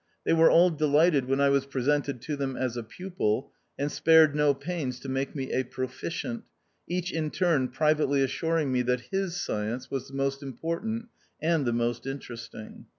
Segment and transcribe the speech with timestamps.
[0.25, 4.33] They were all delighted when I was presented to them as a pupil, and spared
[4.35, 6.43] no pains to make me a proficient,
[6.87, 11.09] each in turn privately assuring me that his science was the most important
[11.39, 12.87] and the most interesting.